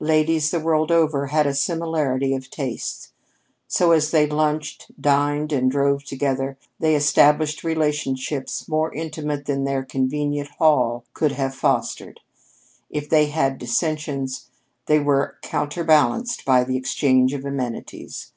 [0.00, 3.12] Ladies, the world over, have a similarity of tastes.
[3.68, 9.84] So, as they lunched, dined, and drove together they established relationships more intimate than their
[9.84, 12.18] convention hall could have fostered.
[12.90, 14.50] If they had dissensions,
[14.86, 18.32] these were counterbalanced by the exchange of amenities.